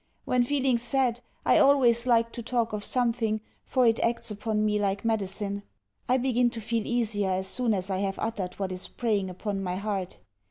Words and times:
When 0.25 0.43
feeling 0.43 0.79
sad, 0.79 1.21
I 1.45 1.59
always 1.59 2.07
like 2.07 2.31
to 2.31 2.41
talk 2.41 2.73
of 2.73 2.83
something, 2.83 3.39
for 3.63 3.85
it 3.85 3.99
acts 3.99 4.31
upon 4.31 4.65
me 4.65 4.79
like 4.79 5.05
medicine 5.05 5.61
I 6.09 6.17
begin 6.17 6.49
to 6.57 6.59
feel 6.59 6.87
easier 6.87 7.29
as 7.29 7.47
soon 7.47 7.71
as 7.75 7.91
I 7.91 7.99
have 7.99 8.17
uttered 8.17 8.55
what 8.55 8.71
is 8.71 8.87
preying 8.87 9.29
upon 9.29 9.61
my 9.61 9.75
heart. 9.75 10.17